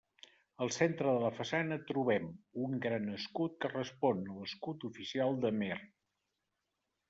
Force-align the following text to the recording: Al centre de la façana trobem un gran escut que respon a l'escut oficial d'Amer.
Al 0.65 0.71
centre 0.75 1.11
de 1.15 1.19
la 1.23 1.29
façana 1.39 1.77
trobem 1.91 2.25
un 2.69 2.75
gran 2.87 3.07
escut 3.19 3.61
que 3.67 3.73
respon 3.77 4.27
a 4.35 4.41
l'escut 4.41 4.89
oficial 4.93 5.41
d'Amer. 5.45 5.81